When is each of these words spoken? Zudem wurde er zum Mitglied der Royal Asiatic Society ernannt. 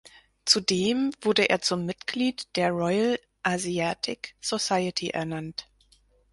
Zudem 0.45 1.11
wurde 1.21 1.51
er 1.51 1.61
zum 1.61 1.85
Mitglied 1.85 2.47
der 2.55 2.71
Royal 2.71 3.19
Asiatic 3.43 4.33
Society 4.41 5.09
ernannt. 5.11 5.67